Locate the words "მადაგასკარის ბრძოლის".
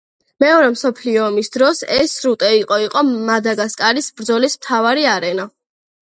3.27-4.57